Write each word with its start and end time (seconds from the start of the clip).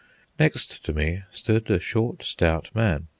Next 0.39 0.83
to 0.83 0.93
me 0.93 1.21
stood 1.29 1.69
a 1.69 1.79
short, 1.79 2.23
stout 2.23 2.71
man. 2.73 3.07